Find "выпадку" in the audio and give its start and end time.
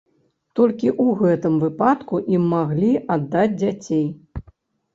1.65-2.23